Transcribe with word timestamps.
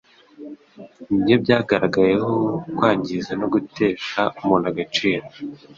ni 1.23 1.23
byo 1.25 1.35
byagaragayeho 1.43 2.31
kwangiza 2.75 3.31
no 3.39 3.47
gutesha 3.53 4.21
umuntu 4.39 4.65
agaciro 4.71 5.25